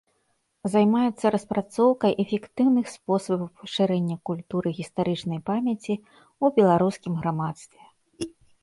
[0.75, 7.81] Займаецца распрацоўкай эфектыўных спосабаў пашырэння культуры гістарычнай памяці ў беларускім грамадстве.